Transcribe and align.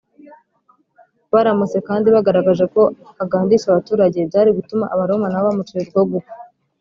baramutse 1.33 1.77
kandi 1.87 2.07
bagaragaje 2.15 2.65
ko 2.73 2.81
agandisha 3.23 3.67
abaturage, 3.69 4.17
byari 4.29 4.49
gutuma 4.57 4.85
abaroma 4.93 5.25
na 5.29 5.39
bo 5.41 5.45
bamucira 5.49 5.81
urwo 5.83 6.01
gupfa 6.13 6.33